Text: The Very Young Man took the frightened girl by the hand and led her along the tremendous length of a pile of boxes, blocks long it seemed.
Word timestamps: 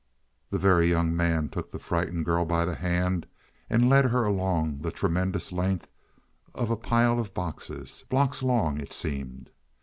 The 0.49 0.57
Very 0.57 0.89
Young 0.89 1.15
Man 1.15 1.47
took 1.47 1.69
the 1.71 1.77
frightened 1.77 2.25
girl 2.25 2.43
by 2.43 2.65
the 2.65 2.73
hand 2.73 3.27
and 3.69 3.87
led 3.87 4.05
her 4.05 4.23
along 4.25 4.79
the 4.81 4.89
tremendous 4.89 5.51
length 5.51 5.89
of 6.55 6.71
a 6.71 6.75
pile 6.75 7.19
of 7.19 7.35
boxes, 7.35 8.03
blocks 8.09 8.41
long 8.41 8.79
it 8.81 8.93
seemed. 8.93 9.51